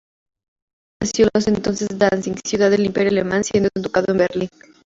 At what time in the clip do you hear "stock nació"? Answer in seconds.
1.03-1.29